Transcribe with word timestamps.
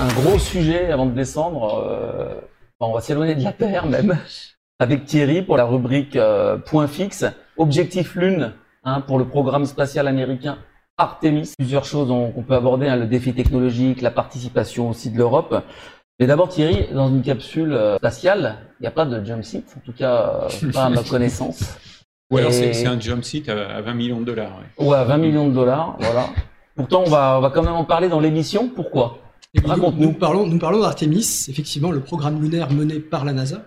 un 0.00 0.08
gros 0.08 0.38
sujet 0.38 0.90
avant 0.92 1.06
de 1.06 1.12
descendre. 1.12 1.82
euh, 1.86 2.40
on 2.80 2.92
va 2.92 3.00
s'éloigner 3.00 3.34
de 3.34 3.42
la 3.44 3.52
Terre 3.52 3.86
même. 3.86 4.18
Avec 4.78 5.06
Thierry 5.06 5.40
pour 5.40 5.56
la 5.56 5.64
rubrique 5.64 6.16
euh, 6.16 6.58
Point 6.58 6.86
fixe. 6.86 7.24
Objectif 7.56 8.14
Lune 8.14 8.52
hein, 8.84 9.00
pour 9.00 9.18
le 9.18 9.24
programme 9.26 9.64
spatial 9.64 10.06
américain 10.06 10.58
Artemis. 10.98 11.52
Plusieurs 11.58 11.86
choses 11.86 12.10
on- 12.10 12.30
qu'on 12.30 12.42
peut 12.42 12.54
aborder, 12.54 12.86
hein, 12.88 12.96
le 12.96 13.06
défi 13.06 13.32
technologique, 13.32 14.02
la 14.02 14.10
participation 14.10 14.90
aussi 14.90 15.10
de 15.10 15.16
l'Europe. 15.16 15.62
Mais 16.20 16.26
d'abord 16.26 16.48
Thierry, 16.50 16.86
dans 16.92 17.08
une 17.08 17.22
capsule 17.22 17.72
euh, 17.72 17.96
spatiale, 17.96 18.56
il 18.80 18.82
n'y 18.82 18.86
a 18.86 18.90
pas 18.90 19.06
de 19.06 19.24
jump 19.24 19.42
seat, 19.44 19.64
en 19.76 19.80
tout 19.80 19.92
cas 19.96 20.48
euh, 20.62 20.72
pas 20.72 20.84
à 20.84 20.88
ma 20.90 21.02
connaissance. 21.08 21.78
Ou 22.30 22.38
alors 22.38 22.52
c'est 22.52 22.68
Et- 22.68 22.72
c'est 22.74 22.86
un 22.86 23.00
jump 23.00 23.24
seat 23.24 23.48
à, 23.48 23.76
à 23.76 23.80
20 23.80 23.94
millions 23.94 24.20
de 24.20 24.24
dollars. 24.26 24.52
ouais. 24.78 24.86
Ouais, 24.86 25.04
20 25.04 25.16
millions 25.16 25.48
de 25.48 25.54
dollars, 25.54 25.96
voilà. 26.00 26.26
Pourtant, 26.74 27.02
on 27.06 27.08
va, 27.10 27.36
on 27.38 27.40
va 27.40 27.48
quand 27.48 27.62
même 27.62 27.72
en 27.74 27.84
parler 27.84 28.10
dans 28.10 28.20
l'émission. 28.20 28.68
Pourquoi? 28.68 29.18
Raconte-nous. 29.64 30.06
Nous 30.06 30.12
parlons, 30.12 30.46
nous 30.46 30.58
parlons 30.58 30.80
d'Artemis, 30.80 31.46
effectivement, 31.48 31.90
le 31.90 32.00
programme 32.00 32.40
lunaire 32.40 32.72
mené 32.72 33.00
par 33.00 33.24
la 33.24 33.32
NASA. 33.32 33.66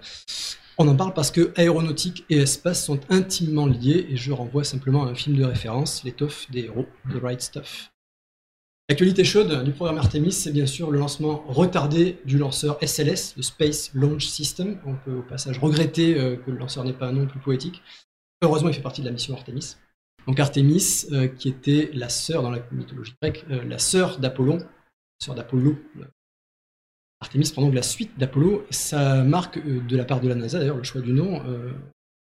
On 0.77 0.87
en 0.87 0.95
parle 0.95 1.13
parce 1.13 1.31
que 1.31 1.51
aéronautique 1.57 2.25
et 2.29 2.37
espace 2.37 2.85
sont 2.85 2.99
intimement 3.09 3.65
liés 3.65 4.07
et 4.09 4.15
je 4.15 4.31
renvoie 4.31 4.63
simplement 4.63 5.05
à 5.05 5.09
un 5.09 5.15
film 5.15 5.35
de 5.35 5.43
référence, 5.43 6.03
L'étoffe 6.05 6.49
des 6.51 6.65
héros, 6.65 6.85
The 7.09 7.21
Right 7.21 7.41
Stuff. 7.41 7.91
L'actualité 8.87 9.23
chaude 9.23 9.63
du 9.63 9.71
programme 9.71 9.97
Artemis, 9.97 10.31
c'est 10.31 10.51
bien 10.51 10.65
sûr 10.65 10.89
le 10.89 10.97
lancement 10.97 11.43
retardé 11.47 12.17
du 12.25 12.37
lanceur 12.37 12.79
SLS, 12.81 13.35
le 13.37 13.43
Space 13.43 13.91
Launch 13.93 14.25
System. 14.25 14.79
On 14.85 14.95
peut 14.95 15.17
au 15.17 15.21
passage 15.21 15.59
regretter 15.59 16.17
euh, 16.17 16.37
que 16.37 16.49
le 16.49 16.57
lanceur 16.57 16.83
n'ait 16.85 16.93
pas 16.93 17.07
un 17.07 17.11
nom 17.11 17.27
plus 17.27 17.39
poétique. 17.39 17.83
Heureusement, 18.41 18.69
il 18.69 18.73
fait 18.73 18.81
partie 18.81 19.01
de 19.01 19.05
la 19.05 19.11
mission 19.11 19.35
Artemis. 19.35 19.75
Donc 20.27 20.39
Artemis, 20.39 21.05
euh, 21.11 21.27
qui 21.27 21.49
était 21.49 21.91
la 21.93 22.09
sœur 22.09 22.41
dans 22.41 22.51
la 22.51 22.59
mythologie 22.71 23.13
grecque, 23.21 23.45
euh, 23.51 23.63
la 23.63 23.79
sœur 23.79 24.17
d'Apollon, 24.17 24.59
sœur 25.19 25.35
d'Apollo, 25.35 25.77
Artemis 27.21 27.49
prend 27.51 27.61
donc 27.61 27.73
la 27.75 27.81
suite 27.81 28.17
d'Apollo. 28.17 28.65
Ça 28.69 29.23
marque 29.23 29.57
euh, 29.57 29.81
de 29.81 29.97
la 29.97 30.05
part 30.05 30.21
de 30.21 30.29
la 30.29 30.35
NASA, 30.35 30.59
d'ailleurs, 30.59 30.77
le 30.77 30.83
choix 30.83 31.01
du 31.01 31.11
nom, 31.13 31.41
euh, 31.45 31.71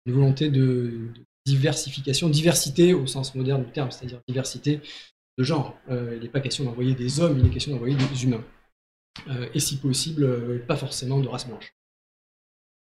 une 0.07 0.13
volonté 0.13 0.51
de, 0.51 0.61
de 0.61 1.21
diversification, 1.47 2.29
diversité 2.29 2.93
au 2.95 3.07
sens 3.07 3.35
moderne 3.35 3.65
du 3.65 3.73
terme, 3.73 3.91
c'est-à-dire 3.91 4.21
diversité 4.29 4.81
de 5.39 5.45
genre. 5.45 5.77
Euh, 5.91 6.13
il 6.17 6.23
n'est 6.23 6.29
pas 6.29 6.41
question 6.41 6.65
d'envoyer 6.65 6.95
des 6.95 7.21
hommes, 7.21 7.39
il 7.39 7.47
est 7.47 7.51
question 7.51 7.73
d'envoyer 7.73 7.97
des 7.97 8.25
humains. 8.25 8.45
Et 9.53 9.61
si 9.61 9.77
possible, 9.77 10.65
pas 10.67 10.77
forcément 10.77 11.21
de 11.21 11.29
race 11.29 11.47
blanche. 11.47 11.75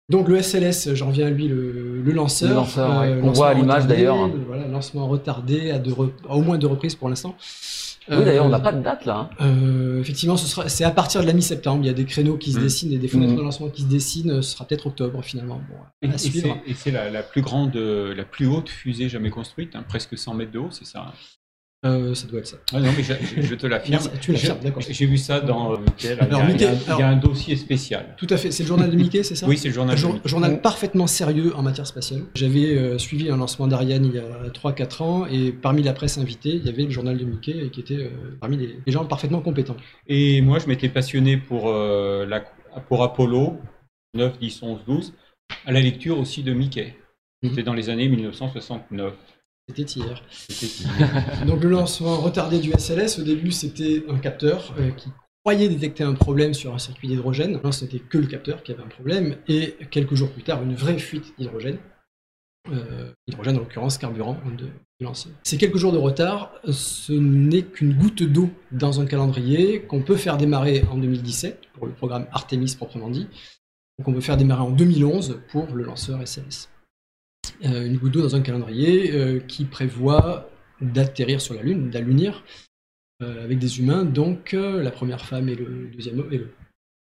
Donc 0.10 0.28
le 0.28 0.42
SLS, 0.42 0.94
j'en 0.96 1.08
reviens 1.08 1.28
à 1.28 1.30
lui, 1.30 1.48
le, 1.48 2.02
le 2.02 2.12
lanceur. 2.12 2.50
Le 2.50 2.56
lanceur, 2.56 2.90
ouais. 3.02 3.14
On 3.14 3.16
lancement 3.16 3.32
voit 3.32 3.48
à 3.50 3.54
l'image, 3.54 3.88
d'ailleurs. 3.88 4.28
Voilà, 4.28 4.68
lancement 4.68 5.08
retardé 5.08 5.72
à, 5.72 5.80
deux 5.80 5.92
re- 5.94 6.12
à 6.28 6.36
au 6.36 6.42
moins 6.42 6.58
deux 6.58 6.68
reprises 6.68 6.96
pour 6.96 7.08
l'instant. 7.08 7.38
Oui, 8.10 8.26
d'ailleurs, 8.26 8.46
on 8.46 8.48
Euh, 8.48 8.52
n'a 8.52 8.60
pas 8.60 8.72
de 8.72 8.82
date 8.82 9.06
là. 9.06 9.30
hein. 9.40 9.46
euh, 9.46 10.00
effectivement, 10.02 10.36
ce 10.38 10.48
sera, 10.48 10.68
c'est 10.70 10.84
à 10.84 10.92
partir 10.92 11.22
de 11.22 11.28
la 11.28 11.34
mi-septembre. 11.34 11.84
Il 11.84 11.88
y 11.88 11.90
a 11.90 11.94
des 11.94 12.06
créneaux 12.06 12.38
qui 12.38 12.52
se 12.52 12.58
Mm. 12.60 12.62
dessinent 12.64 12.94
et 12.94 12.98
des 12.98 13.08
fenêtres 13.08 13.34
Mm. 13.34 13.38
de 13.38 13.42
lancement 13.42 13.70
qui 13.70 13.84
se 13.84 13.88
dessinent. 13.88 14.42
Ce 14.42 14.52
sera 14.54 14.66
peut-être 14.66 14.88
octobre 14.88 15.22
finalement. 15.24 15.62
Bon, 15.70 15.76
Et, 16.02 16.10
à 16.10 16.16
et 16.16 16.18
suivre. 16.18 16.58
c'est- 16.66 16.72
et 16.72 16.74
c'est 16.74 16.92
la, 16.92 17.10
la 17.10 17.24
plus 17.24 17.42
grande, 17.42 17.76
euh, 17.76 18.14
la 18.16 18.24
plus 18.26 18.48
haute 18.48 18.70
fusée 18.70 19.10
jamais 19.10 19.30
construite, 19.30 19.76
hein, 19.76 19.84
presque 19.88 20.18
100 20.18 20.34
mètres 20.34 20.52
de 20.52 20.60
haut, 20.60 20.70
c'est 20.72 20.86
ça 20.86 21.06
hein 21.10 21.14
Euh, 21.86 22.14
ça 22.14 22.28
doit 22.28 22.40
être 22.42 22.48
ça. 22.48 22.58
Ah 22.74 22.82
non, 22.82 22.90
mais 22.98 23.04
je, 23.04 23.14
je- 23.14 23.42
je 23.42 23.56
te 23.56 23.66
l'affirme. 23.66 24.04
Tu 24.20 24.34
l'affirmes, 24.34 24.60
d'accord. 24.62 24.82
J'ai 24.88 25.06
vu 25.06 25.18
ça 25.18 25.40
dans 25.40 25.72
euh, 25.72 25.78
Alors, 26.20 26.28
il, 26.28 26.34
y 26.34 26.42
a, 26.42 26.46
Mickey, 26.46 26.58
il 26.58 26.62
y 26.62 26.66
a- 26.66 26.74
il 26.74 26.88
y 26.88 26.90
a 26.90 26.96
alors- 26.96 27.02
un 27.12 27.16
dossier 27.16 27.56
spécial. 27.56 28.16
Tout 28.18 28.28
à 28.30 28.36
fait. 28.36 28.52
C'est 28.52 28.64
le 28.64 28.68
journal 28.68 28.92
de 28.92 28.98
Mickey, 28.98 29.24
c'est 29.24 29.36
ça? 29.36 29.48
Oui, 29.48 29.58
c'est 29.58 29.70
le 29.70 29.74
journal. 29.74 29.98
Jour- 29.98 30.10
de 30.10 30.16
Mickey. 30.16 30.28
journal 30.28 30.60
parfaitement 30.62 31.08
sérieux 31.08 31.56
en 31.56 31.62
matière 31.64 31.88
spatiale. 31.88 32.24
J'avais 32.36 32.76
euh, 32.78 32.98
suivi 32.98 33.30
un 33.32 33.38
lancement 33.38 33.66
d'Ariane 33.68 34.04
il 34.06 34.14
y 34.14 34.18
a 34.20 34.50
3-4 34.50 35.02
ans 35.04 35.26
et 35.26 35.54
parmi 35.54 35.82
la 35.82 35.94
presse 35.94 36.18
invitée, 36.18 36.50
il 36.56 36.66
y 36.66 36.70
avait 36.70 36.84
le 36.84 36.90
journal 36.90 37.18
de 37.18 37.24
Mickey 37.24 37.70
qui 37.72 37.80
était 37.80 37.96
euh, 37.96 38.38
parmi 38.42 38.58
les, 38.58 38.76
les 38.86 38.92
gens 38.92 39.06
parfaitement 39.06 39.40
compétents. 39.40 39.78
Et 40.08 40.42
moi, 40.42 40.60
je 40.60 40.68
m'étais 40.68 40.90
passionné 40.90 41.38
pour, 41.38 41.72
la, 41.72 42.42
pour 42.90 43.04
Apollo 43.04 43.58
9, 44.16 44.38
10, 44.38 44.64
11, 44.64 44.80
12, 44.86 45.14
à 45.66 45.72
la 45.72 45.80
lecture 45.80 46.20
aussi 46.20 46.44
de 46.44 46.52
Mickey. 46.52 46.98
Mhm. 47.42 47.52
C'était 47.52 47.64
dans 47.64 47.74
les 47.74 47.90
années 47.90 48.10
1969. 48.10 49.14
C'était 49.70 49.84
hier. 49.84 50.24
C'était- 50.32 50.88
Donc 51.46 51.64
le 51.64 51.70
lancement 51.70 52.18
retardé 52.18 52.60
du 52.60 52.72
SLS, 52.72 53.20
au 53.20 53.24
début 53.24 53.52
c'était 53.52 54.04
un 54.10 54.18
capteur 54.18 54.74
euh, 54.80 54.90
qui 54.92 55.10
croyait 55.44 55.70
détecter 55.70 56.04
un 56.04 56.14
problème 56.16 56.54
sur 56.56 56.74
un 56.74 56.80
circuit 56.80 57.08
d'hydrogène. 57.08 57.60
Non, 57.64 57.72
ce 57.72 57.86
n'était 57.86 58.00
que 58.00 58.18
le 58.18 58.26
capteur 58.28 58.64
qui 58.64 58.72
avait 58.72 58.82
un 58.84 58.88
problème. 58.88 59.36
Et 59.48 59.76
quelques 59.92 60.16
jours 60.16 60.32
plus 60.32 60.44
tard, 60.44 60.64
une 60.64 60.74
vraie 60.76 60.98
fuite 60.98 61.34
d'hydrogène. 61.38 61.78
Euh, 62.72 63.12
hydrogène 63.28 63.56
en 63.56 63.60
l'occurrence 63.60 63.98
carburant 63.98 64.38
de, 64.58 64.66
de 64.66 64.70
lanceur. 65.06 65.32
Ces 65.44 65.58
quelques 65.58 65.78
jours 65.78 65.94
de 65.94 65.98
retard, 65.98 66.52
ce 66.70 67.14
n'est 67.14 67.64
qu'une 67.64 67.94
goutte 67.94 68.22
d'eau 68.24 68.50
dans 68.72 69.00
un 69.00 69.06
calendrier 69.06 69.82
qu'on 69.84 70.02
peut 70.02 70.18
faire 70.18 70.36
démarrer 70.38 70.84
en 70.92 70.98
2017 70.98 71.62
pour 71.74 71.86
le 71.88 71.94
programme 71.94 72.28
Artemis 72.32 72.76
proprement 72.76 73.10
dit, 73.10 73.28
qu'on 74.04 74.14
peut 74.14 74.22
faire 74.22 74.36
démarrer 74.38 74.62
en 74.64 74.72
2011 74.72 75.42
pour 75.52 75.68
le 75.74 75.84
lanceur 75.84 76.20
SLS. 76.28 76.70
Euh, 77.66 77.86
une 77.86 77.98
goutte 77.98 78.14
d'eau 78.14 78.22
dans 78.22 78.36
un 78.36 78.42
calendrier 78.42 79.12
euh, 79.14 79.40
qui 79.42 79.66
prévoit 79.66 80.50
d'atterrir 80.82 81.42
sur 81.42 81.54
la 81.56 81.62
Lune, 81.62 81.90
d'allunir 81.90 82.44
euh, 83.22 83.44
avec 83.44 83.60
des 83.60 83.80
humains, 83.80 84.06
donc 84.06 84.54
la 84.54 84.92
première 84.92 85.26
femme 85.26 85.50
et 85.50 85.56
le 85.56 85.88
deuxième 85.94 86.20
homme, 86.20 86.32
et 86.32 86.38
le- 86.38 86.52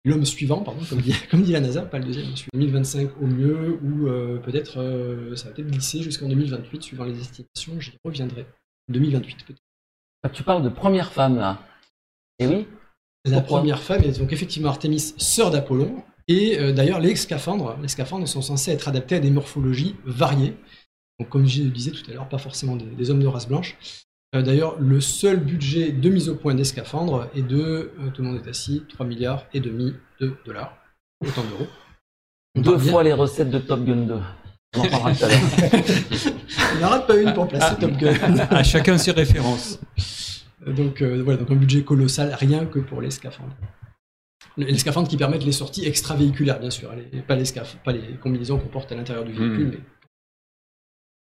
l'homme 0.05 0.25
suivant, 0.25 0.61
pardon, 0.61 0.81
comme 0.87 1.01
dit, 1.01 1.15
comme 1.31 1.41
dit 1.41 1.53
la 1.53 1.59
NASA, 1.61 1.81
pas 1.81 1.97
le 1.97 2.05
deuxième, 2.05 2.35
celui 2.35 2.49
de 2.53 2.59
2025 2.59 3.09
au 3.21 3.25
mieux, 3.25 3.79
ou 3.83 4.07
euh, 4.07 4.37
peut-être 4.39 4.79
euh, 4.79 5.35
ça 5.35 5.47
va 5.49 5.55
peut-être 5.55 5.71
glisser 5.71 6.03
jusqu'en 6.03 6.27
2028, 6.29 6.83
suivant 6.83 7.05
les 7.05 7.19
estimations, 7.19 7.79
j'y 7.79 7.93
reviendrai. 8.05 8.45
2028 8.89 9.45
peut-être. 9.45 9.61
Ah, 10.23 10.29
Tu 10.29 10.43
parles 10.43 10.61
de 10.61 10.69
première 10.69 11.11
femme 11.13 11.37
là. 11.37 11.65
Eh 12.39 12.45
oui. 12.47 12.67
La 13.25 13.39
Pourquoi? 13.39 13.59
première 13.59 13.81
femme 13.81 14.03
est 14.03 14.19
donc 14.19 14.33
effectivement 14.33 14.69
Artemis, 14.69 15.13
sœur 15.17 15.49
d'Apollon. 15.49 16.03
Et 16.27 16.59
euh, 16.59 16.71
d'ailleurs, 16.71 16.99
les 16.99 17.15
scaphandres, 17.15 17.77
les 17.81 17.87
scaphandres 17.87 18.27
sont 18.27 18.41
censés 18.41 18.71
être 18.71 18.87
adaptés 18.87 19.15
à 19.15 19.19
des 19.19 19.31
morphologies 19.31 19.95
variées. 20.05 20.55
Donc, 21.19 21.29
comme 21.29 21.45
je 21.47 21.63
le 21.63 21.69
disais 21.69 21.91
tout 21.91 22.09
à 22.09 22.13
l'heure, 22.13 22.29
pas 22.29 22.37
forcément 22.37 22.75
des, 22.75 22.85
des 22.85 23.09
hommes 23.11 23.21
de 23.21 23.27
race 23.27 23.47
blanche. 23.47 23.77
Euh, 24.35 24.41
d'ailleurs, 24.41 24.79
le 24.79 24.99
seul 24.99 25.39
budget 25.39 25.91
de 25.91 26.09
mise 26.09 26.27
au 26.27 26.35
point 26.35 26.55
des 26.55 26.63
scaphandres 26.63 27.29
est 27.35 27.43
de, 27.43 27.91
euh, 27.99 28.09
tout 28.13 28.23
le 28.23 28.29
monde 28.29 28.41
est 28.43 28.49
assis, 28.49 28.83
3 28.89 29.05
milliards 29.05 29.45
et 29.53 29.59
demi 29.59 29.93
de 30.19 30.35
dollars, 30.45 30.75
autant 31.21 31.43
d'euros. 31.43 31.67
Deux 32.55 32.77
bien. 32.77 32.91
fois 32.91 33.03
les 33.03 33.13
recettes 33.13 33.51
de 33.51 33.59
Top 33.59 33.83
Gun 33.83 34.07
2. 34.07 34.19
On 34.75 34.79
en 34.79 34.89
parlera 34.89 35.13
tout 35.13 35.25
à 35.25 35.27
l'heure. 35.27 35.39
Il 36.73 36.77
n'y 36.79 36.83
en 36.83 36.87
aura 36.87 37.05
pas 37.05 37.15
une 37.15 37.33
pour 37.33 37.47
placer 37.47 37.75
Top 37.79 37.91
Gun. 37.91 38.13
à 38.49 38.63
chacun 38.63 38.97
ses 38.97 39.11
références. 39.11 39.79
Donc 40.65 41.01
euh, 41.01 41.21
voilà, 41.23 41.39
donc 41.39 41.51
un 41.51 41.55
budget 41.55 41.83
colossal 41.83 42.33
rien 42.33 42.65
que 42.65 42.79
pour 42.79 43.01
les 43.01 43.11
scaphandres. 43.11 43.55
Le- 44.57 44.65
Les 44.65 44.77
scaphandres 44.77 45.07
qui 45.07 45.17
permettent 45.17 45.45
les 45.45 45.51
sorties 45.51 45.85
extravéhiculaires, 45.85 46.59
bien 46.59 46.69
sûr, 46.69 46.93
les- 46.95 47.21
pas, 47.21 47.35
les 47.35 47.45
scaph- 47.45 47.81
pas 47.83 47.91
les 47.93 48.17
combinaisons 48.17 48.59
qu'on 48.59 48.67
porte 48.69 48.91
à 48.91 48.95
l'intérieur 48.95 49.25
du 49.25 49.31
véhicule. 49.33 49.69
Mais... 49.71 49.79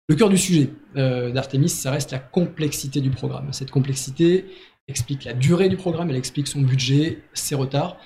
Le 0.10 0.16
cœur 0.16 0.30
du 0.30 0.38
sujet 0.38 0.70
euh, 0.96 1.32
d'Artemis, 1.32 1.68
ça 1.70 1.92
reste 1.92 2.12
la 2.12 2.20
complexité 2.20 3.02
du 3.02 3.10
programme. 3.10 3.52
Cette 3.52 3.72
complexité 3.72 4.46
explique 4.88 5.26
la 5.26 5.34
durée 5.34 5.68
du 5.68 5.76
programme, 5.76 6.10
elle 6.10 6.16
explique 6.16 6.48
son 6.48 6.62
budget, 6.62 7.22
ses 7.34 7.56
retards. 7.56 7.98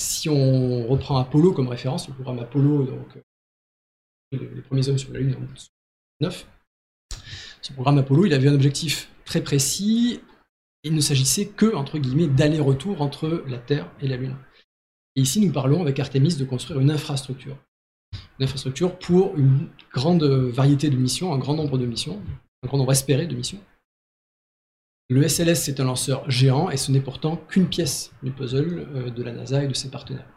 Si 0.00 0.28
on 0.28 0.86
reprend 0.86 1.18
Apollo 1.18 1.52
comme 1.52 1.66
référence, 1.68 2.06
le 2.08 2.14
programme 2.14 2.38
Apollo, 2.38 2.84
donc 2.84 3.16
euh, 3.16 4.38
les, 4.54 4.62
premiers 4.62 4.88
hommes 4.88 4.98
sur 4.98 5.12
la 5.12 5.18
Lune 5.18 5.34
en 5.34 5.40
1909, 5.40 6.46
ce 7.62 7.72
programme 7.72 7.98
Apollo, 7.98 8.26
il 8.26 8.34
avait 8.34 8.48
un 8.48 8.54
objectif 8.54 9.08
très 9.24 9.42
précis, 9.42 10.20
il 10.84 10.94
ne 10.94 11.00
s'agissait 11.00 11.48
que, 11.48 11.74
entre 11.74 11.98
d'aller-retour 11.98 13.00
entre 13.00 13.42
la 13.48 13.58
Terre 13.58 13.90
et 14.00 14.06
la 14.06 14.16
Lune. 14.16 14.36
Ici, 15.16 15.40
nous 15.40 15.52
parlons 15.52 15.80
avec 15.80 15.98
Artemis 15.98 16.36
de 16.36 16.44
construire 16.44 16.80
une 16.80 16.90
infrastructure. 16.90 17.56
Une 18.38 18.44
infrastructure 18.44 18.98
pour 18.98 19.36
une 19.36 19.70
grande 19.92 20.24
variété 20.24 20.90
de 20.90 20.96
missions, 20.96 21.32
un 21.32 21.38
grand 21.38 21.54
nombre 21.54 21.78
de 21.78 21.86
missions, 21.86 22.20
un 22.62 22.66
grand 22.66 22.78
nombre 22.78 22.92
espéré 22.92 23.26
de 23.26 23.34
missions. 23.34 23.62
Le 25.08 25.26
SLS, 25.26 25.62
c'est 25.62 25.80
un 25.80 25.84
lanceur 25.84 26.28
géant 26.30 26.70
et 26.70 26.76
ce 26.76 26.90
n'est 26.90 27.00
pourtant 27.00 27.36
qu'une 27.36 27.68
pièce 27.68 28.12
du 28.22 28.30
puzzle 28.30 28.86
euh, 28.94 29.10
de 29.10 29.22
la 29.22 29.32
NASA 29.32 29.62
et 29.62 29.68
de 29.68 29.74
ses 29.74 29.90
partenaires. 29.90 30.28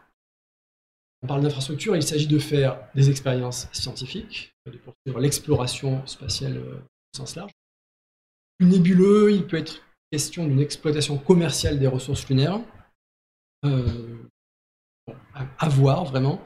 On 1.24 1.28
parle 1.28 1.42
d'infrastructure, 1.42 1.96
il 1.96 2.04
s'agit 2.04 2.28
de 2.28 2.38
faire 2.38 2.80
des 2.94 3.10
expériences 3.10 3.70
scientifiques, 3.72 4.54
de 4.66 4.78
poursuivre 4.78 5.20
l'exploration 5.20 6.06
spatiale 6.06 6.58
euh, 6.58 6.80
au 6.80 7.18
sens 7.18 7.36
large. 7.36 7.52
Plus 8.58 8.68
nébuleux, 8.68 9.32
il 9.32 9.48
peut 9.48 9.58
être 9.58 9.87
question 10.12 10.46
d'une 10.48 10.60
exploitation 10.60 11.18
commerciale 11.18 11.80
des 11.80 11.88
ressources 11.88 12.28
lunaires. 12.30 12.60
Euh, 13.66 14.18
à, 15.34 15.46
à 15.60 15.70
voir 15.70 16.06
vraiment. 16.06 16.42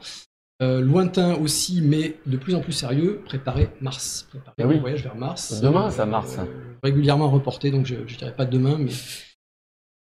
Euh, 0.62 0.80
lointain 0.80 1.34
aussi, 1.34 1.80
mais 1.82 2.18
de 2.26 2.36
plus 2.36 2.54
en 2.54 2.60
plus 2.60 2.72
sérieux, 2.72 3.20
préparer 3.24 3.68
Mars. 3.80 4.28
Préparer 4.30 4.54
Eh 4.58 4.64
oui. 4.64 4.74
le 4.76 4.80
voyage 4.80 5.02
vers 5.02 5.16
Mars. 5.16 5.60
Demain, 5.60 5.90
ça, 5.90 6.06
Mars. 6.06 6.36
régulièrement 6.84 7.28
reporté, 7.30 7.70
donc 7.72 7.86
je 7.86 7.96
ne 7.96 8.04
dirais 8.04 8.34
pas 8.34 8.44
demain, 8.44 8.78
mais. 8.78 8.92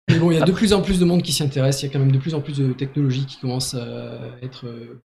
Mais 0.10 0.18
bon, 0.20 0.32
il 0.32 0.38
y 0.40 0.42
a 0.42 0.46
de 0.46 0.52
plus 0.54 0.74
en 0.74 0.82
plus 0.82 1.00
de 1.00 1.06
monde 1.06 1.22
qui 1.22 1.32
s'y 1.34 1.44
intéresse, 1.44 1.84
il 1.84 1.88
y 1.88 1.90
a 1.90 1.92
quand 1.94 2.00
même 2.00 2.14
de 2.14 2.18
plus 2.18 2.34
en 2.34 2.42
plus 2.42 2.58
de 2.58 2.72
technologies 2.74 3.26
qui 3.26 3.38
commencent 3.40 3.74
à 3.76 4.20
être 4.42 4.66
euh, 4.66 5.02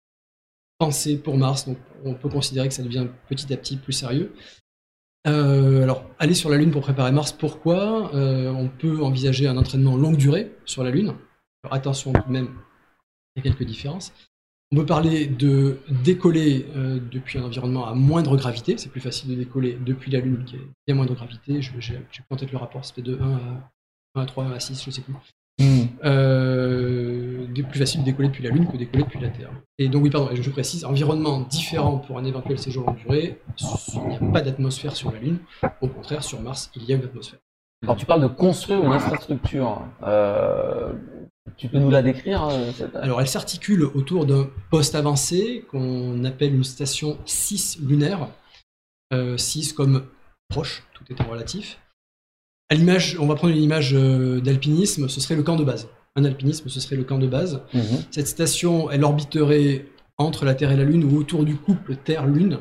pensées 0.78 1.18
pour 1.18 1.36
Mars, 1.36 1.66
donc 1.66 1.76
on 2.04 2.14
peut 2.14 2.28
considérer 2.30 2.68
que 2.68 2.74
ça 2.74 2.82
devient 2.84 3.08
petit 3.28 3.52
à 3.52 3.56
petit 3.56 3.76
plus 3.76 3.92
sérieux. 3.92 4.32
Euh, 5.28 5.82
alors, 5.84 6.04
aller 6.18 6.34
sur 6.34 6.50
la 6.50 6.56
Lune 6.56 6.70
pour 6.72 6.82
préparer 6.82 7.12
Mars, 7.12 7.32
pourquoi? 7.32 8.14
Euh, 8.14 8.50
On 8.50 8.68
peut 8.68 9.02
envisager 9.02 9.46
un 9.46 9.56
entraînement 9.56 9.96
longue 9.96 10.16
durée 10.16 10.52
sur 10.64 10.82
la 10.82 10.90
Lune. 10.90 11.14
Alors 11.64 11.74
attention 11.74 12.12
tout 12.12 12.26
de 12.26 12.32
même, 12.32 12.48
il 13.36 13.38
y 13.44 13.48
a 13.48 13.50
quelques 13.50 13.64
différences. 13.64 14.12
On 14.72 14.76
peut 14.76 14.86
parler 14.86 15.26
de 15.26 15.78
décoller 16.02 16.66
euh, 16.74 16.98
depuis 17.12 17.38
un 17.38 17.44
environnement 17.44 17.86
à 17.86 17.94
moindre 17.94 18.36
gravité. 18.36 18.76
C'est 18.78 18.88
plus 18.88 19.00
facile 19.02 19.30
de 19.30 19.34
décoller 19.36 19.78
depuis 19.84 20.10
la 20.10 20.18
Lune 20.20 20.44
qui 20.44 20.56
est 20.56 20.66
bien 20.86 20.96
moindre 20.96 21.14
gravité. 21.14 21.60
Je- 21.62 21.72
j'ai 21.78 21.94
plus 21.98 22.22
en 22.30 22.36
tête 22.36 22.50
le 22.50 22.58
rapport, 22.58 22.84
c'était 22.84 23.02
de 23.02 23.16
1 23.20 23.32
à, 23.34 23.70
1 24.16 24.22
à 24.22 24.26
3, 24.26 24.44
1 24.44 24.52
à 24.52 24.60
6, 24.60 24.82
je 24.84 24.90
sais 24.90 25.02
plus. 25.02 25.14
Hmm. 25.60 25.86
Euh, 27.58 27.62
plus 27.62 27.78
facile 27.78 28.00
de 28.00 28.06
décoller 28.06 28.28
depuis 28.28 28.42
la 28.42 28.50
Lune 28.50 28.66
que 28.66 28.72
de 28.72 28.78
décoller 28.78 29.04
depuis 29.04 29.20
la 29.20 29.28
Terre. 29.28 29.50
Et 29.78 29.88
donc 29.88 30.04
oui, 30.04 30.10
pardon, 30.10 30.28
je 30.32 30.50
précise, 30.50 30.84
environnement 30.84 31.40
différent 31.40 31.98
pour 31.98 32.18
un 32.18 32.24
éventuel 32.24 32.58
séjour 32.58 32.86
longue 32.86 32.98
durée. 32.98 33.40
Il 33.94 34.08
n'y 34.08 34.16
a 34.16 34.32
pas 34.32 34.40
d'atmosphère 34.40 34.96
sur 34.96 35.12
la 35.12 35.18
Lune. 35.18 35.38
Au 35.80 35.88
contraire, 35.88 36.22
sur 36.22 36.40
Mars, 36.40 36.70
il 36.76 36.84
y 36.84 36.92
a 36.92 36.96
une 36.96 37.04
atmosphère. 37.04 37.40
Alors 37.82 37.96
tu 37.96 38.06
parles 38.06 38.22
de 38.22 38.28
construire 38.28 38.82
une 38.84 38.92
infrastructure. 38.92 39.82
Euh, 40.04 40.92
tu 41.56 41.68
peux 41.68 41.78
nous 41.78 41.90
la 41.90 42.02
décrire 42.02 42.44
euh, 42.44 42.70
cette... 42.72 42.94
Alors, 42.96 43.20
elle 43.20 43.28
s'articule 43.28 43.82
autour 43.82 44.24
d'un 44.26 44.48
poste 44.70 44.94
avancé 44.94 45.64
qu'on 45.70 46.24
appelle 46.24 46.54
une 46.54 46.64
station 46.64 47.18
6 47.26 47.80
lunaire. 47.82 48.28
6 49.36 49.74
comme 49.74 50.06
proche, 50.48 50.84
tout 50.94 51.04
étant 51.10 51.24
relatif. 51.24 51.78
À 52.70 52.74
l'image, 52.74 53.18
on 53.20 53.26
va 53.26 53.34
prendre 53.34 53.54
une 53.54 53.62
image 53.62 53.92
euh, 53.94 54.40
d'alpinisme, 54.40 55.06
ce 55.06 55.20
serait 55.20 55.34
le 55.34 55.42
camp 55.42 55.56
de 55.56 55.64
base. 55.64 55.90
Un 56.16 56.24
alpinisme, 56.24 56.68
ce 56.68 56.80
serait 56.80 56.96
le 56.96 57.04
camp 57.04 57.18
de 57.18 57.26
base. 57.26 57.62
Mhm. 57.72 58.04
Cette 58.10 58.28
station, 58.28 58.90
elle 58.90 59.04
orbiterait 59.04 59.86
entre 60.18 60.44
la 60.44 60.54
Terre 60.54 60.70
et 60.70 60.76
la 60.76 60.84
Lune 60.84 61.04
ou 61.04 61.16
autour 61.16 61.44
du 61.44 61.56
couple 61.56 61.96
Terre-Lune, 61.96 62.58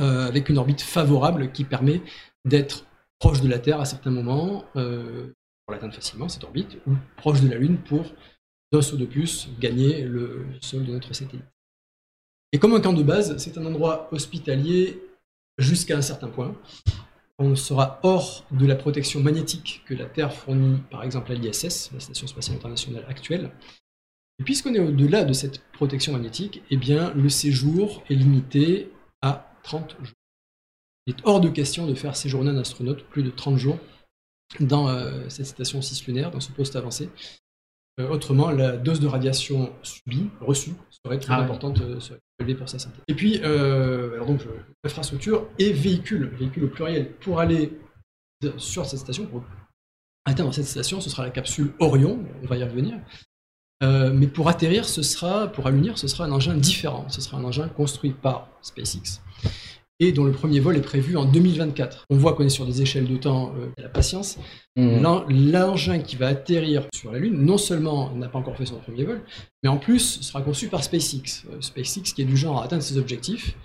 euh, 0.00 0.26
avec 0.26 0.48
une 0.48 0.58
orbite 0.58 0.80
favorable 0.80 1.52
qui 1.52 1.64
permet 1.64 2.02
d'être 2.44 2.84
proche 3.18 3.40
de 3.40 3.48
la 3.48 3.58
Terre 3.58 3.80
à 3.80 3.84
certains 3.84 4.10
moments, 4.10 4.64
euh, 4.76 5.32
pour 5.64 5.72
l'atteindre 5.72 5.94
facilement, 5.94 6.28
cette 6.28 6.44
orbite, 6.44 6.78
ou 6.86 6.94
proche 7.16 7.40
de 7.40 7.48
la 7.48 7.56
Lune 7.56 7.78
pour, 7.78 8.04
d'un 8.72 8.82
saut 8.82 8.96
de 8.96 9.06
plus, 9.06 9.48
gagner 9.60 10.02
le 10.02 10.46
sol 10.60 10.84
de 10.84 10.92
notre 10.92 11.14
satellite. 11.14 11.44
Et 12.52 12.58
comme 12.58 12.74
un 12.74 12.80
camp 12.80 12.92
de 12.92 13.02
base, 13.02 13.36
c'est 13.38 13.58
un 13.58 13.66
endroit 13.66 14.08
hospitalier 14.10 15.02
jusqu'à 15.58 15.96
un 15.96 16.02
certain 16.02 16.28
point. 16.28 16.54
On 17.40 17.54
sera 17.54 18.00
hors 18.02 18.44
de 18.50 18.66
la 18.66 18.74
protection 18.74 19.20
magnétique 19.20 19.82
que 19.86 19.94
la 19.94 20.06
Terre 20.06 20.34
fournit, 20.34 20.78
par 20.90 21.04
exemple 21.04 21.30
à 21.30 21.36
l'ISS, 21.36 21.90
la 21.92 22.00
Station 22.00 22.26
spatiale 22.26 22.56
internationale 22.56 23.04
actuelle. 23.08 23.52
Et 24.40 24.44
puisqu'on 24.44 24.74
est 24.74 24.80
au-delà 24.80 25.24
de 25.24 25.32
cette 25.32 25.62
protection 25.72 26.12
magnétique, 26.12 26.62
eh 26.70 26.76
bien, 26.76 27.12
le 27.14 27.28
séjour 27.28 28.02
est 28.10 28.14
limité 28.14 28.90
à 29.22 29.52
30 29.62 29.96
jours. 30.02 30.14
Il 31.06 31.14
est 31.14 31.20
hors 31.24 31.40
de 31.40 31.48
question 31.48 31.86
de 31.86 31.94
faire 31.94 32.16
séjourner 32.16 32.50
un 32.50 32.58
astronaute 32.58 33.04
plus 33.04 33.22
de 33.22 33.30
30 33.30 33.56
jours 33.56 33.78
dans 34.60 34.88
euh, 34.88 35.28
cette 35.28 35.46
station 35.46 35.80
6 35.80 36.06
lunaire, 36.06 36.30
dans 36.30 36.40
ce 36.40 36.50
poste 36.50 36.74
avancé. 36.74 37.08
Euh, 37.98 38.08
autrement, 38.08 38.50
la 38.50 38.76
dose 38.76 39.00
de 39.00 39.06
radiation 39.06 39.72
subie, 39.82 40.30
reçue, 40.40 40.72
serait 41.04 41.18
très 41.18 41.34
Ah 41.34 41.40
importante, 41.40 41.80
euh, 41.80 41.98
serait 41.98 42.20
élevée 42.38 42.54
pour 42.54 42.68
sa 42.68 42.78
santé. 42.78 42.98
Et 43.08 43.14
puis, 43.14 43.40
euh, 43.42 44.14
alors 44.14 44.26
donc, 44.26 44.42
infrastructure 44.84 45.46
et 45.58 45.72
véhicule, 45.72 46.28
véhicule 46.38 46.64
au 46.64 46.68
pluriel, 46.68 47.12
pour 47.14 47.40
aller 47.40 47.72
sur 48.56 48.86
cette 48.86 49.00
station, 49.00 49.26
pour 49.26 49.42
atteindre 50.24 50.54
cette 50.54 50.66
station, 50.66 51.00
ce 51.00 51.10
sera 51.10 51.24
la 51.24 51.30
capsule 51.30 51.72
Orion, 51.80 52.24
on 52.42 52.46
va 52.46 52.56
y 52.56 52.62
revenir. 52.62 52.98
Euh, 53.82 54.12
mais 54.12 54.26
pour 54.26 54.48
atterrir, 54.48 54.84
ce 54.84 55.02
sera, 55.02 55.48
pour 55.48 55.66
allunir, 55.66 55.98
ce 55.98 56.08
sera 56.08 56.24
un 56.24 56.32
engin 56.32 56.54
différent. 56.56 57.08
Ce 57.08 57.20
sera 57.20 57.38
un 57.38 57.44
engin 57.44 57.68
construit 57.68 58.12
par 58.12 58.48
SpaceX 58.62 59.20
et 60.00 60.12
dont 60.12 60.24
le 60.24 60.32
premier 60.32 60.60
vol 60.60 60.76
est 60.76 60.80
prévu 60.82 61.16
en 61.16 61.24
2024. 61.24 62.06
On 62.10 62.16
voit 62.16 62.34
qu'on 62.34 62.44
est 62.44 62.48
sur 62.50 62.66
des 62.66 62.82
échelles 62.82 63.06
de 63.08 63.16
temps 63.16 63.52
euh, 63.58 63.66
à 63.78 63.82
la 63.82 63.88
patience. 63.88 64.38
L'en- 64.76 65.24
L'engin 65.28 65.98
qui 65.98 66.14
va 66.16 66.28
atterrir 66.28 66.84
sur 66.94 67.10
la 67.12 67.18
Lune, 67.18 67.44
non 67.44 67.58
seulement 67.58 68.10
n'a 68.14 68.28
pas 68.28 68.38
encore 68.38 68.56
fait 68.56 68.66
son 68.66 68.76
premier 68.78 69.04
vol, 69.04 69.22
mais 69.62 69.68
en 69.68 69.76
plus 69.78 70.20
sera 70.20 70.40
conçu 70.42 70.68
par 70.68 70.84
SpaceX. 70.84 71.44
Euh, 71.50 71.60
SpaceX 71.60 72.12
qui 72.14 72.22
est 72.22 72.26
du 72.26 72.36
genre 72.36 72.60
à 72.60 72.64
atteindre 72.64 72.82
ses 72.82 72.96
objectifs, 72.98 73.56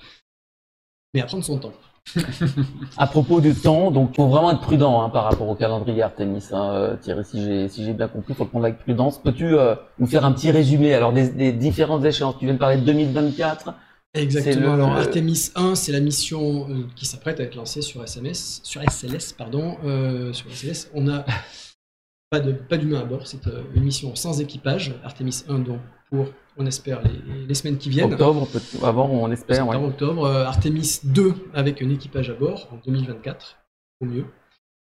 mais 1.13 1.21
à 1.21 1.25
prendre 1.25 1.44
son 1.44 1.57
temps. 1.59 1.74
À 2.97 3.07
propos 3.07 3.39
du 3.39 3.56
temps, 3.56 3.89
donc 3.91 4.15
faut 4.15 4.27
vraiment 4.27 4.51
être 4.51 4.59
prudent 4.59 5.01
hein, 5.01 5.09
par 5.09 5.24
rapport 5.24 5.47
au 5.47 5.56
calendrier 5.56 6.01
Artemis. 6.01 6.44
Hein, 6.51 6.71
euh, 6.74 6.95
Thierry, 6.97 7.24
si 7.24 7.41
j'ai 7.44 7.69
si 7.69 7.94
bien 7.94 8.07
compris, 8.09 8.33
faut 8.33 8.44
le 8.44 8.50
prendre 8.50 8.65
avec 8.65 8.80
prudence. 8.80 9.19
Peux-tu 9.21 9.56
euh, 9.57 9.75
nous 10.00 10.07
faire 10.07 10.25
un 10.25 10.33
petit 10.33 10.51
résumé 10.51 10.94
alors 10.94 11.13
des, 11.13 11.30
des 11.30 11.53
différentes 11.53 12.03
échéances? 12.03 12.35
Tu 12.39 12.45
viens 12.45 12.56
de 12.56 12.59
parler 12.59 12.77
de 12.77 12.83
2024. 12.85 13.74
Exactement. 14.13 14.68
le- 14.75 14.83
Alors 14.83 14.94
le- 14.94 15.00
Artemis 15.00 15.50
1, 15.56 15.75
c'est 15.75 15.92
la 15.92 16.00
mission 16.00 16.69
euh, 16.69 16.83
qui 16.95 17.06
s'apprête 17.06 17.39
à 17.39 17.44
être 17.44 17.56
lancée 17.56 17.81
sur 17.81 18.04
SMS, 18.04 18.62
sur 18.63 18.81
SLS, 18.83 19.33
pardon. 19.33 19.77
euh, 19.83 20.31
sur 20.33 20.51
SLS, 20.51 20.89
on 20.94 21.07
a 21.10 21.25
pas 22.30 22.39
de 22.39 22.51
pas 22.51 22.77
d'humain 22.77 23.00
à 23.01 23.06
bord. 23.06 23.25
C'est 23.27 23.45
euh, 23.48 23.63
une 23.74 23.83
mission 23.83 24.15
sans 24.15 24.39
équipage. 24.39 24.94
Artemis 25.04 25.44
1, 25.50 25.60
donc 25.60 25.80
pour, 26.12 26.27
on 26.57 26.65
espère 26.68 27.01
les, 27.01 27.45
les 27.48 27.54
semaines 27.56 27.77
qui 27.77 27.89
viennent. 27.89 28.12
Octobre, 28.13 28.48
peut 28.48 28.62
avant 28.83 29.10
on 29.10 29.31
espère. 29.31 29.68
Ouais. 29.68 29.75
Octobre. 29.77 30.27
Artemis 30.27 31.00
2 31.04 31.33
avec 31.56 31.81
un 31.81 31.89
équipage 31.89 32.30
à 32.30 32.33
bord 32.33 32.69
en 32.71 32.77
2024, 32.86 33.57
au 34.01 34.06
mieux. 34.06 34.25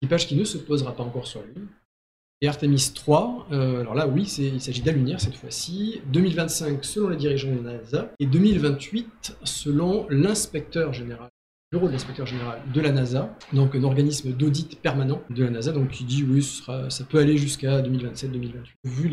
Équipage 0.02 0.26
qui 0.26 0.34
ne 0.36 0.44
se 0.44 0.58
posera 0.58 0.94
pas 0.96 1.04
encore 1.04 1.26
sur 1.28 1.40
la 1.40 1.46
Lune. 1.46 1.68
Et 2.44 2.46
Artemis 2.46 2.92
3, 2.94 3.46
euh, 3.52 3.80
alors 3.80 3.94
là 3.94 4.06
oui, 4.06 4.24
il 4.38 4.60
s'agit 4.60 4.82
d'allunir 4.82 5.18
cette 5.18 5.34
fois-ci. 5.34 6.02
2025 6.12 6.84
selon 6.84 7.08
les 7.08 7.16
dirigeants 7.16 7.50
de 7.50 7.62
la 7.64 7.78
NASA 7.78 8.12
et 8.18 8.26
2028 8.26 9.38
selon 9.44 10.06
l'inspecteur 10.10 10.92
général, 10.92 11.30
le 11.72 11.78
bureau 11.78 11.88
de 11.88 11.92
l'inspecteur 11.92 12.26
général 12.26 12.60
de 12.70 12.80
la 12.82 12.92
NASA, 12.92 13.34
donc 13.54 13.74
un 13.74 13.82
organisme 13.82 14.32
d'audit 14.32 14.78
permanent 14.78 15.22
de 15.30 15.42
la 15.42 15.48
NASA, 15.48 15.72
donc 15.72 15.88
qui 15.88 16.04
dit 16.04 16.22
oui, 16.22 16.42
ça 16.42 17.04
peut 17.08 17.16
aller 17.16 17.38
jusqu'à 17.38 17.80
2027-2028. 17.80 18.52
Vu 18.84 19.08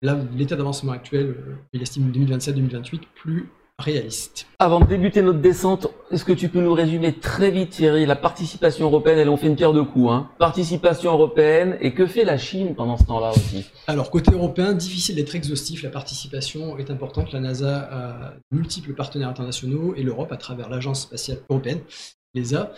l'état 0.00 0.56
d'avancement 0.56 0.92
actuel, 0.92 1.36
euh, 1.38 1.56
il 1.74 1.82
estime 1.82 2.10
2027-2028 2.12 3.00
plus 3.14 3.50
réaliste. 3.78 4.46
Avant 4.58 4.80
de 4.80 4.86
débuter 4.86 5.20
notre 5.20 5.40
descente, 5.40 5.88
est-ce 6.10 6.24
que 6.24 6.32
tu 6.32 6.48
peux 6.48 6.60
nous 6.60 6.72
résumer 6.72 7.12
très 7.12 7.50
vite, 7.50 7.70
Thierry, 7.70 8.06
la 8.06 8.16
participation 8.16 8.86
européenne? 8.86 9.18
Elle, 9.18 9.28
on 9.28 9.36
fait 9.36 9.48
une 9.48 9.56
pierre 9.56 9.72
de 9.72 9.82
coups. 9.82 10.10
Hein. 10.10 10.30
Participation 10.38 11.12
européenne 11.12 11.76
et 11.80 11.92
que 11.92 12.06
fait 12.06 12.24
la 12.24 12.38
Chine 12.38 12.74
pendant 12.74 12.96
ce 12.96 13.04
temps-là 13.04 13.30
aussi? 13.30 13.66
Alors, 13.86 14.10
côté 14.10 14.32
européen, 14.32 14.72
difficile 14.72 15.16
d'être 15.16 15.34
exhaustif, 15.34 15.82
la 15.82 15.90
participation 15.90 16.78
est 16.78 16.90
importante. 16.90 17.32
La 17.32 17.40
NASA 17.40 17.78
a 17.78 18.34
de 18.50 18.56
multiples 18.56 18.94
partenaires 18.94 19.28
internationaux 19.28 19.94
et 19.96 20.02
l'Europe, 20.02 20.30
à 20.32 20.36
travers 20.36 20.68
l'Agence 20.68 21.02
spatiale 21.02 21.38
européenne, 21.50 21.80
l'ESA, 22.34 22.60
a 22.62 22.72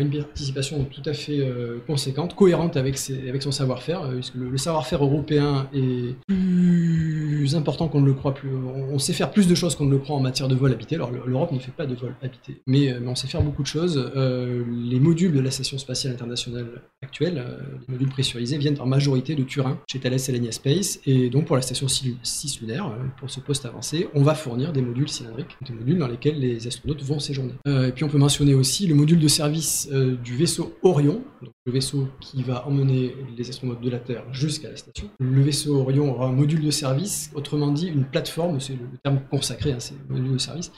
une 0.00 0.10
participation 0.10 0.84
tout 0.84 1.02
à 1.04 1.12
fait 1.12 1.40
euh, 1.40 1.78
conséquente, 1.86 2.34
cohérente 2.34 2.76
avec, 2.76 2.98
son 2.98 3.52
savoir-faire, 3.52 4.02
euh, 4.02 4.14
puisque 4.14 4.34
le, 4.34 4.56
savoir-faire 4.58 5.04
européen 5.04 5.68
est 5.74 6.14
plus 6.26 7.54
important 7.54 7.88
qu'on 7.88 8.00
ne 8.00 8.06
le 8.06 8.14
croit. 8.14 8.34
Plus, 8.34 8.50
on, 8.92 8.98
sait 8.98 9.12
faire 9.12 9.30
plus 9.30 9.46
de 9.46 9.54
choses 9.54 9.74
qu'on 9.74 9.86
ne 9.86 9.90
le 9.90 9.98
croit 9.98 10.16
en 10.16 10.20
matière 10.20 10.48
de 10.48 10.54
vol 10.54 10.72
habité. 10.72 10.96
Alors, 10.96 11.10
l'Europe 11.10 11.52
ne 11.52 11.58
fait 11.58 11.72
pas 11.72 11.86
de 11.86 11.94
vol 11.94 12.14
habité, 12.22 12.60
mais, 12.66 12.92
euh, 12.92 13.00
on 13.06 13.14
sait 13.14 13.26
faire 13.26 13.42
beaucoup 13.42 13.62
de 13.62 13.66
choses. 13.66 13.96
Les 14.16 15.00
modules 15.00 15.32
de 15.32 15.40
la 15.40 15.50
Station 15.50 15.78
spatiale 15.78 16.12
internationale 16.12 16.66
actuelle, 17.02 17.44
les 17.86 17.92
modules 17.92 18.08
pressurisés, 18.08 18.58
viennent 18.58 18.80
en 18.80 18.86
majorité 18.86 19.34
de 19.34 19.42
Turin, 19.42 19.78
chez 19.86 19.98
Thales 19.98 20.18
Alenia 20.28 20.52
Space. 20.52 21.00
Et 21.06 21.28
donc, 21.28 21.46
pour 21.46 21.56
la 21.56 21.62
station 21.62 21.88
6 21.88 22.60
lunaire, 22.60 22.92
pour 23.18 23.30
ce 23.30 23.40
poste 23.40 23.66
avancé, 23.66 24.08
on 24.14 24.22
va 24.22 24.34
fournir 24.34 24.72
des 24.72 24.82
modules 24.82 25.08
cylindriques, 25.08 25.56
des 25.66 25.72
modules 25.72 25.98
dans 25.98 26.06
lesquels 26.06 26.38
les 26.38 26.66
astronautes 26.66 27.02
vont 27.02 27.18
séjourner. 27.18 27.54
Et 27.66 27.92
puis, 27.92 28.04
on 28.04 28.08
peut 28.08 28.18
mentionner 28.18 28.54
aussi 28.54 28.86
le 28.86 28.94
module 28.94 29.18
de 29.18 29.28
service 29.28 29.89
euh, 29.90 30.16
du 30.16 30.36
vaisseau 30.36 30.76
Orion, 30.82 31.22
le 31.66 31.72
vaisseau 31.72 32.08
qui 32.20 32.42
va 32.42 32.66
emmener 32.66 33.14
les 33.36 33.48
astronautes 33.48 33.80
de 33.80 33.90
la 33.90 33.98
Terre 33.98 34.24
jusqu'à 34.32 34.70
la 34.70 34.76
station. 34.76 35.10
Le 35.18 35.42
vaisseau 35.42 35.80
Orion 35.80 36.12
aura 36.12 36.26
un 36.26 36.32
module 36.32 36.62
de 36.62 36.70
service, 36.70 37.30
autrement 37.34 37.72
dit 37.72 37.88
une 37.88 38.04
plateforme, 38.04 38.60
c'est 38.60 38.74
le 38.74 38.86
terme 39.02 39.20
consacré, 39.30 39.72
hein, 39.72 39.80
c'est 39.80 39.94
le 40.08 40.14
module 40.14 40.32
de 40.32 40.38
service. 40.38 40.72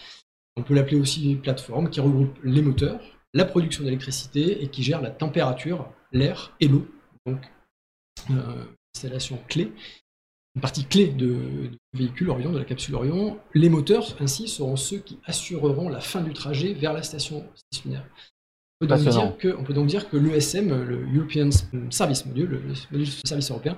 On 0.56 0.62
peut 0.62 0.74
l'appeler 0.74 0.96
aussi 0.96 1.32
une 1.32 1.40
plateforme 1.40 1.90
qui 1.90 2.00
regroupe 2.00 2.38
les 2.44 2.62
moteurs, 2.62 3.00
la 3.34 3.44
production 3.44 3.84
d'électricité 3.84 4.62
et 4.62 4.68
qui 4.68 4.82
gère 4.82 5.00
la 5.00 5.10
température, 5.10 5.90
l'air 6.12 6.54
et 6.60 6.68
l'eau. 6.68 6.86
Donc, 7.26 7.40
euh, 8.30 8.64
installation 8.94 9.38
clé, 9.48 9.72
une 10.54 10.60
partie 10.60 10.84
clé 10.84 11.08
de, 11.08 11.70
véhicule 11.94 12.30
Orion, 12.30 12.52
de 12.52 12.58
la 12.58 12.64
capsule 12.64 12.94
Orion. 12.94 13.38
Les 13.54 13.68
moteurs, 13.68 14.16
ainsi, 14.20 14.48
seront 14.48 14.76
ceux 14.76 14.98
qui 14.98 15.18
assureront 15.24 15.88
la 15.88 16.00
fin 16.00 16.20
du 16.20 16.32
trajet 16.32 16.74
vers 16.74 16.92
la 16.92 17.02
station 17.02 17.46
stationnaire. 17.54 18.06
On 18.82 18.86
peut 18.86 18.94
donc 18.96 18.98
dire 19.12 19.36
que, 19.38 19.56
on 19.58 19.64
peut 19.64 19.74
donc 19.74 19.86
dire 19.86 20.08
que 20.10 20.16
l'ESM, 20.16 20.82
le 20.84 21.06
European 21.16 21.50
Service 21.90 22.26
Module, 22.26 22.48
le 22.50 22.58
le 22.58 22.98
module 22.98 23.06
de 23.22 23.26
service 23.28 23.50
européen, 23.50 23.76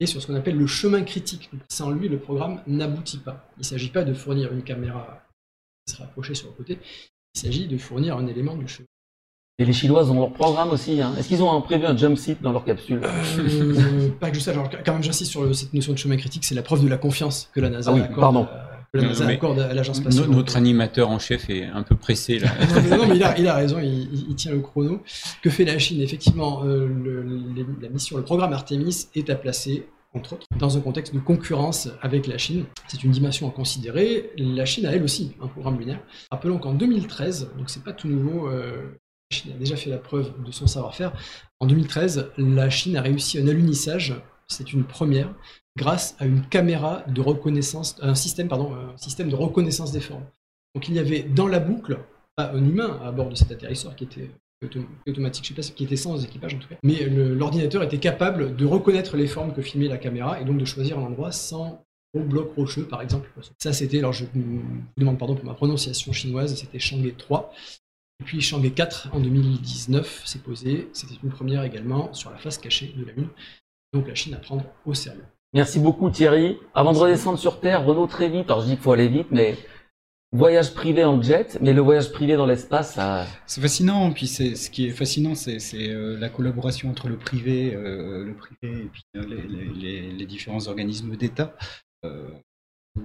est 0.00 0.06
sur 0.06 0.20
ce 0.22 0.26
qu'on 0.26 0.34
appelle 0.34 0.56
le 0.56 0.66
chemin 0.66 1.02
critique. 1.02 1.50
Sans 1.70 1.90
lui, 1.90 2.08
le 2.08 2.18
programme 2.18 2.60
n'aboutit 2.66 3.18
pas. 3.18 3.48
Il 3.56 3.60
ne 3.60 3.64
s'agit 3.64 3.90
pas 3.90 4.04
de 4.04 4.12
fournir 4.14 4.52
une 4.52 4.62
caméra 4.62 5.22
qui 5.86 5.92
sera 5.94 6.04
approchée 6.04 6.34
sur 6.34 6.48
le 6.48 6.54
côté, 6.54 6.78
il 7.34 7.40
s'agit 7.40 7.66
de 7.68 7.76
fournir 7.78 8.16
un 8.16 8.26
élément 8.26 8.56
du 8.56 8.66
chemin. 8.68 8.86
Et 9.60 9.64
les 9.64 9.72
Chinoises 9.72 10.10
ont 10.10 10.18
leur 10.18 10.32
programme 10.32 10.70
aussi. 10.70 11.00
Hein. 11.00 11.14
Est-ce 11.16 11.28
qu'ils 11.28 11.42
ont 11.42 11.60
prévu 11.62 11.84
un 11.86 11.96
jump 11.96 12.18
seat 12.18 12.42
dans 12.42 12.50
leur 12.50 12.64
capsule 12.64 13.00
Euh, 13.04 14.10
pas 14.18 14.30
que 14.30 14.36
je 14.36 14.40
sache, 14.40 14.56
quand 14.84 14.92
même 14.94 15.02
j'insiste 15.02 15.30
sur 15.30 15.44
le- 15.44 15.52
cette 15.52 15.72
notion 15.72 15.92
de 15.92 15.98
chemin 15.98 16.16
critique, 16.16 16.44
c'est 16.44 16.56
la 16.56 16.62
preuve 16.62 16.82
de 16.82 16.88
la 16.88 16.96
confiance 16.96 17.50
que 17.54 17.60
la 17.60 17.70
NASA 17.70 17.90
Ah 17.92 17.94
oui, 17.94 18.00
accorde, 18.00 18.20
pardon. 18.20 18.48
À, 18.94 18.98
que 18.98 18.98
la 18.98 19.02
Non, 19.04 19.08
NASA 19.10 19.26
mais 19.26 19.34
accorde 19.34 19.58
à 19.60 19.74
l'agence 19.74 19.98
No- 20.02 20.10
spatiale. 20.10 20.30
notre 20.30 20.56
animateur 20.56 21.10
en 21.10 21.18
chef 21.18 21.50
est 21.50 21.64
un 21.64 21.82
peu 21.82 21.96
pressé 21.96 22.38
là. 22.38 22.48
non, 22.74 22.82
mais, 22.88 22.96
non, 22.96 23.06
mais 23.08 23.16
il 23.16 23.22
a, 23.24 23.38
il 23.38 23.46
a 23.48 23.54
raison, 23.54 23.78
il, 23.80 23.88
il- 24.12 24.26
il 24.30 24.34
tient 24.34 24.52
le 24.52 24.60
chrono. 24.60 25.02
Que 25.42 25.50
fait 25.50 25.64
la 25.64 25.78
Chine? 25.78 26.00
Effectivement, 26.00 26.64
euh, 26.64 26.86
le- 26.86 27.22
les- 27.22 27.66
la 27.82 27.88
mission, 27.88 28.16
le 28.16 28.22
programme 28.24 28.52
Artemis 28.52 29.06
est 29.14 29.28
à 29.30 29.34
placer 29.36 29.86
entre 30.16 30.34
autres, 30.34 30.46
dans 30.60 30.76
un 30.76 30.80
contexte 30.80 31.12
de 31.12 31.18
concurrence 31.18 31.88
avec 32.00 32.28
la 32.28 32.38
Chine. 32.38 32.66
C'est 32.86 33.02
une 33.02 33.10
dimension 33.10 33.48
à 33.48 33.50
considérer. 33.50 34.30
La 34.38 34.64
Chine 34.64 34.86
a 34.86 34.92
elle 34.92 35.02
aussi 35.02 35.32
un 35.42 35.48
programme 35.48 35.76
lunaire. 35.76 35.98
Rappelons 36.30 36.58
qu'en 36.58 36.72
2013, 36.72 37.50
donc 37.58 37.68
c'est 37.68 37.82
pas 37.82 37.92
tout 37.92 38.06
nouveau, 38.06 38.46
euh, 38.48 38.76
la 39.32 39.36
Chine 39.36 39.52
a 39.52 39.58
déjà 39.58 39.74
fait 39.74 39.90
la 39.90 39.98
preuve 39.98 40.32
de 40.46 40.52
son 40.52 40.68
savoir-faire. 40.68 41.12
En 41.58 41.66
2013, 41.66 42.30
la 42.38 42.70
Chine 42.70 42.96
a 42.96 43.02
réussi 43.02 43.40
un 43.40 43.48
alunissage, 43.48 44.14
c'est 44.46 44.72
une 44.72 44.84
première, 44.84 45.34
grâce 45.76 46.16
à 46.18 46.26
une 46.26 46.42
caméra 46.46 47.02
de 47.08 47.20
reconnaissance, 47.20 47.96
un 48.00 48.14
système, 48.14 48.48
pardon, 48.48 48.74
un 48.74 48.96
système 48.96 49.28
de 49.28 49.34
reconnaissance 49.34 49.92
des 49.92 50.00
formes. 50.00 50.24
Donc 50.74 50.88
il 50.88 50.94
y 50.94 50.98
avait 50.98 51.22
dans 51.22 51.48
la 51.48 51.60
boucle, 51.60 51.98
pas 52.36 52.50
un 52.52 52.64
humain 52.64 53.00
à 53.02 53.12
bord 53.12 53.28
de 53.28 53.34
cet 53.34 53.50
atterrisseur 53.50 53.94
qui 53.96 54.04
était 54.04 54.30
automatique, 55.06 55.44
je 55.44 55.48
sais 55.48 55.54
pas, 55.54 55.76
qui 55.76 55.84
était 55.84 55.96
sans 55.96 56.24
équipage 56.24 56.54
en 56.54 56.58
tout 56.58 56.68
cas. 56.68 56.76
Mais 56.82 57.06
l'ordinateur 57.06 57.82
était 57.82 57.98
capable 57.98 58.56
de 58.56 58.64
reconnaître 58.64 59.16
les 59.16 59.26
formes 59.26 59.52
que 59.52 59.62
filmait 59.62 59.88
la 59.88 59.98
caméra 59.98 60.40
et 60.40 60.44
donc 60.44 60.58
de 60.58 60.64
choisir 60.64 60.98
un 60.98 61.02
endroit 61.02 61.32
sans 61.32 61.84
gros 62.14 62.24
bloc 62.24 62.54
rocheux 62.54 62.86
par 62.86 63.02
exemple. 63.02 63.28
Ça 63.58 63.72
c'était, 63.72 63.98
alors 63.98 64.12
je 64.12 64.24
vous 64.24 64.62
demande 64.96 65.18
pardon 65.18 65.34
pour 65.34 65.44
ma 65.44 65.54
prononciation 65.54 66.12
chinoise, 66.12 66.54
c'était 66.54 66.78
Chang'e 66.78 67.14
3. 67.16 67.52
Et 68.20 68.24
puis 68.24 68.40
Chang'e 68.40 68.72
4 68.72 69.10
en 69.12 69.20
2019 69.20 70.22
s'est 70.24 70.38
posé, 70.38 70.88
c'était 70.92 71.14
une 71.22 71.30
première 71.30 71.64
également 71.64 72.14
sur 72.14 72.30
la 72.30 72.38
face 72.38 72.58
cachée 72.58 72.94
de 72.96 73.04
la 73.04 73.12
Lune. 73.12 73.28
Donc 73.92 74.08
la 74.08 74.14
Chine 74.14 74.34
à 74.34 74.38
prendre 74.38 74.64
au 74.86 74.94
sérieux. 74.94 75.24
Merci 75.54 75.78
beaucoup 75.78 76.10
Thierry. 76.10 76.58
Avant 76.74 76.92
de 76.92 76.98
redescendre 76.98 77.38
sur 77.38 77.60
Terre, 77.60 77.84
Renaud 77.84 78.08
très 78.08 78.28
vite, 78.28 78.46
alors 78.50 78.62
je 78.62 78.66
dis 78.66 78.72
qu'il 78.72 78.82
faut 78.82 78.90
aller 78.90 79.06
vite, 79.06 79.28
mais 79.30 79.56
voyage 80.32 80.74
privé 80.74 81.04
en 81.04 81.22
jet, 81.22 81.58
mais 81.60 81.72
le 81.72 81.80
voyage 81.80 82.10
privé 82.10 82.34
dans 82.34 82.44
l'espace, 82.44 82.94
ça... 82.94 83.24
C'est 83.46 83.60
fascinant, 83.60 84.10
puis 84.10 84.26
c'est 84.26 84.56
ce 84.56 84.68
qui 84.68 84.86
est 84.86 84.90
fascinant, 84.90 85.36
c'est 85.36 85.60
euh, 85.74 86.18
la 86.18 86.28
collaboration 86.28 86.90
entre 86.90 87.08
le 87.08 87.16
privé, 87.16 87.72
euh, 87.72 88.24
le 88.24 88.34
privé 88.34 88.82
et 88.82 88.88
puis 88.92 89.04
euh, 89.16 89.24
les, 89.76 90.10
les, 90.10 90.26
différents 90.26 90.66
organismes 90.66 91.14
d'État. 91.14 91.54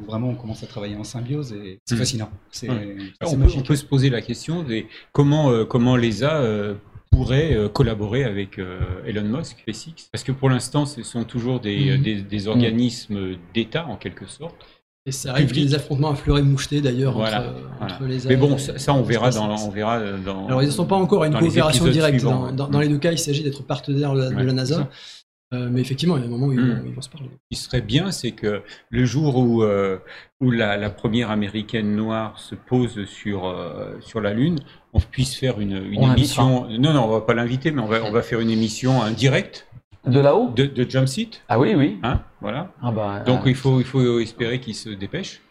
vraiment, 0.08 0.30
on 0.30 0.36
commence 0.36 0.64
à 0.64 0.68
travailler 0.68 0.96
en 0.96 1.04
symbiose 1.04 1.54
et 1.54 1.78
c'est 1.86 1.94
hmm. 1.94 1.98
fascinant. 2.00 2.32
Hmm. 2.64 2.70
On, 3.22 3.38
peut, 3.38 3.48
on, 3.58 3.62
peut, 3.62 3.76
se 3.76 3.86
poser 3.86 4.10
la 4.10 4.24
question 4.24 4.64
de 4.64 4.86
comment, 5.12 5.66
comment 5.66 5.96
l'ESA 5.96 6.42
pourrait 7.12 7.58
collaborer 7.74 8.24
avec 8.24 8.60
Elon 9.06 9.24
Musk, 9.24 9.58
SpaceX, 9.62 10.10
parce 10.12 10.24
que 10.24 10.32
pour 10.32 10.50
l'instant, 10.50 10.86
ce 10.86 11.04
sont 11.04 11.24
toujours 11.24 11.60
des, 11.60 11.98
hmm. 11.98 12.02
des, 12.02 12.22
des 12.22 12.48
organismes 12.48 13.36
d'État 13.54 13.86
en 13.88 13.98
quelque 13.98 14.28
sorte. 14.28 14.56
Et 15.06 15.12
ça 15.12 15.32
arrive 15.32 15.48
qu'il 15.48 15.64
y 15.64 15.66
ait 15.66 15.70
des 15.70 15.76
affrontements 15.76 16.12
à 16.12 16.16
fleuret 16.16 16.44
moucheté 16.44 16.82
d'ailleurs 16.82 17.18
entre, 17.18 18.04
les 18.04 18.20
Mais 18.28 18.36
bon, 18.36 18.58
ça, 18.58 18.94
on 18.94 19.02
verra 19.02 19.32
dans, 19.32 19.56
on 19.66 19.70
verra 19.70 20.00
dans. 20.24 20.46
Alors 20.48 20.62
ils 20.62 20.68
ne 20.68 20.72
sont 20.72 20.86
pas 20.86 20.98
encore 20.98 21.24
à 21.24 21.28
une 21.28 21.34
coopération 21.34 21.88
directe. 21.88 22.24
Dans, 22.24 22.80
les 22.80 22.88
deux 22.88 22.98
cas, 22.98 23.12
il 23.12 23.18
s'agit 23.18 23.44
d'être 23.44 23.64
partenaire 23.64 24.14
de 24.14 24.30
la, 24.30 24.54
NASA. 24.54 24.88
Euh, 25.52 25.68
mais 25.72 25.82
effectivement, 25.82 26.16
il 26.18 26.22
y 26.22 26.24
a 26.24 26.28
un 26.28 26.30
moment 26.30 26.48
où 26.48 26.54
ils, 26.54 26.60
hmm. 26.60 26.94
vont, 26.94 27.02
se 27.02 27.10
parler. 27.10 27.28
Ce 27.28 27.56
qui 27.56 27.62
serait 27.64 27.82
bien, 27.82 28.12
c'est 28.12 28.32
que 28.32 28.62
le 28.90 29.06
jour 29.06 29.36
où, 29.38 29.64
euh, 29.64 29.98
où 30.40 30.52
la, 30.52 30.90
première 30.92 31.32
américaine 31.32 31.96
noire 31.96 32.40
se 32.40 32.54
pose 32.54 33.06
sur, 33.06 33.48
euh, 33.48 33.96
sur 34.00 34.22
la 34.22 34.34
Lune, 34.34 34.60
on 34.94 35.00
puisse 35.00 35.36
faire 35.36 35.60
une, 35.60 35.84
une 35.92 36.04
émission. 36.04 36.68
Non, 36.70 36.94
non, 36.94 37.06
on 37.06 37.08
va 37.08 37.22
pas 37.22 37.34
l'inviter, 37.34 37.72
mais 37.72 37.82
on 37.82 37.88
va, 37.88 38.04
on 38.04 38.12
va 38.12 38.22
faire 38.22 38.40
une 38.40 38.52
émission 38.52 39.02
indirecte 39.02 39.66
de 40.06 40.20
là-haut 40.20 40.50
de, 40.56 40.66
de 40.66 40.90
Jump 40.90 41.08
Seat 41.08 41.44
Ah 41.50 41.60
oui, 41.60 41.76
oui. 41.76 42.00
Hein 42.04 42.22
voilà. 42.42 42.72
Ah 42.82 42.92
bah, 42.92 43.20
Donc 43.26 43.42
il, 43.46 43.56
faut, 43.56 43.80
il 43.80 43.86
faut 43.86 44.20
espérer 44.20 44.60
qu'il 44.60 44.76
se 44.76 44.90
dépêche. 44.90 45.42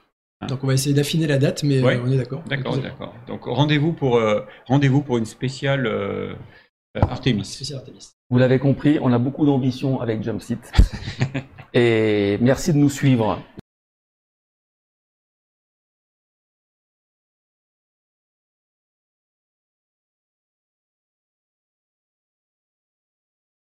Hein. 0.40 0.46
Donc 0.46 0.62
on 0.62 0.66
va 0.66 0.74
essayer 0.74 0.94
d'affiner 0.94 1.26
la 1.26 1.38
date, 1.38 1.62
mais 1.64 1.82
euh, 1.82 2.00
on 2.04 2.10
est 2.10 2.16
d'accord. 2.16 2.42
D'accord, 2.48 2.76
d'accord. 2.78 3.14
Donc 3.26 3.44
rendez-vous 3.44 3.92
pour, 3.92 4.16
euh, 4.16 4.40
rendez-vous 4.66 5.02
pour 5.02 5.18
une 5.18 5.26
spéciale 5.26 5.86
euh, 5.86 6.34
Artemis. 7.02 7.44
Spéciale 7.44 7.78
Artemis. 7.78 8.10
Vous 8.30 8.38
l'avez 8.38 8.58
compris, 8.58 8.98
on 9.00 9.12
a 9.12 9.18
beaucoup 9.18 9.46
d'ambition 9.46 10.00
avec 10.00 10.22
Jump 10.22 10.40
Seat. 10.42 10.60
Et 11.74 12.38
merci 12.40 12.72
de 12.72 12.78
nous 12.78 12.90
suivre. 12.90 13.38